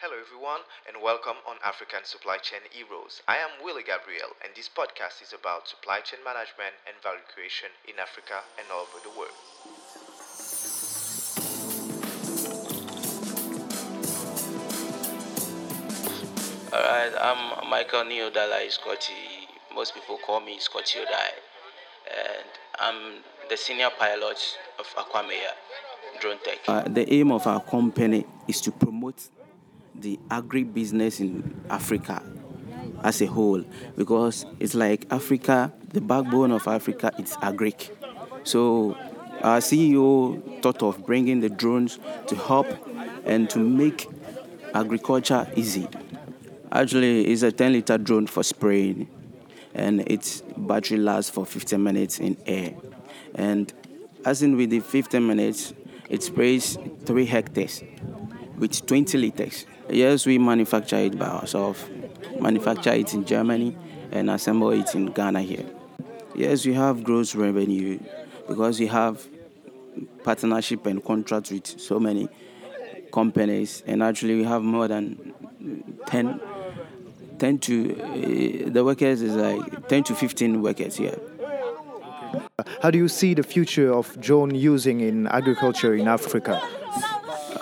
[0.00, 3.20] Hello, everyone, and welcome on African Supply Chain Heroes.
[3.26, 7.66] I am Willie Gabriel, and this podcast is about supply chain management and value creation
[7.82, 9.34] in Africa and all over the world.
[16.70, 19.50] Alright, I'm Michael Neil Dalai Scotty.
[19.74, 21.34] Most people call me Scotty Odai.
[22.06, 22.46] And
[22.78, 24.38] I'm the senior pilot
[24.78, 25.58] of AcquahMeyer
[26.20, 26.58] Drone Tech.
[26.68, 29.28] Uh, the aim of our company is to promote
[30.00, 32.22] the agri business in Africa
[33.02, 33.64] as a whole
[33.96, 37.90] because it's like Africa, the backbone of Africa, it's agric.
[38.44, 38.96] So
[39.42, 42.66] our CEO thought of bringing the drones to help
[43.24, 44.08] and to make
[44.74, 45.88] agriculture easy.
[46.70, 49.08] Actually, it's a 10 liter drone for spraying,
[49.74, 52.74] and its battery lasts for 15 minutes in air.
[53.34, 53.72] And
[54.24, 55.72] as in with the 15 minutes,
[56.10, 57.82] it sprays 3 hectares
[58.58, 59.66] with 20 liters.
[59.88, 61.84] Yes, we manufacture it by ourselves,
[62.38, 63.76] manufacture it in Germany,
[64.10, 65.64] and assemble it in Ghana here.
[66.34, 67.98] Yes, we have gross revenue
[68.46, 69.26] because we have
[70.24, 72.28] partnership and contracts with so many
[73.12, 75.34] companies, and actually we have more than
[76.06, 76.40] 10,
[77.38, 81.18] 10 to uh, the workers is like 10 to 15 workers here.
[82.82, 86.60] How do you see the future of drone using in agriculture in Africa?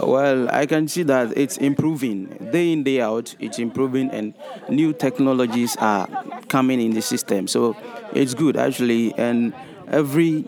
[0.00, 3.34] Well, I can see that it's improving day in day out.
[3.38, 4.34] It's improving, and
[4.68, 6.06] new technologies are
[6.48, 7.46] coming in the system.
[7.48, 7.76] So
[8.12, 9.52] it's good actually, and
[9.88, 10.44] every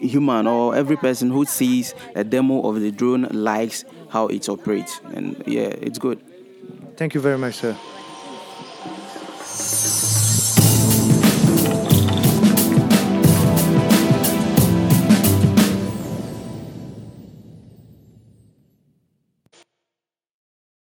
[0.00, 5.00] human or every person who sees a demo of the drone likes how it operates,
[5.14, 6.20] and yeah, it's good.
[6.96, 7.76] Thank you very much, sir.